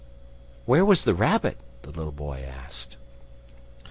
"Where 0.65 0.83
was 0.83 1.03
the 1.03 1.13
Rabbit?" 1.13 1.57
the 1.83 1.91
little 1.91 2.11
boy 2.11 2.39
asked. 2.43 2.97